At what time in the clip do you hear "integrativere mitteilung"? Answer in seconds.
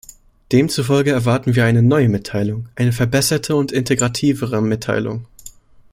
3.71-5.27